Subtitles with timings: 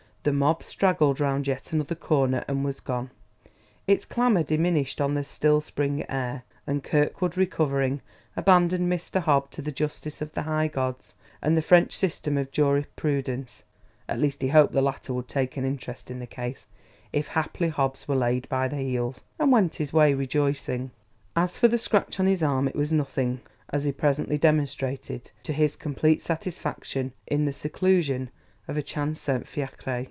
[0.23, 3.09] The mob straggled round yet another corner and was gone;
[3.87, 8.01] its clamor diminished on the still Spring air; and Kirkwood, recovering,
[8.37, 9.19] abandoned Mr.
[9.19, 13.63] Hobbs to the justice of the high gods and the French system of jurisprudence
[14.07, 16.67] (at least, he hoped the latter would take an interest in the case,
[17.11, 20.91] if haply Hobbs were laid by the heels), and went his way rejoicing.
[21.35, 23.41] As for the scratch on his arm, it was nothing,
[23.71, 28.29] as he presently demonstrated to his complete satisfaction in the seclusion
[28.67, 29.99] of a chance sent fiacre.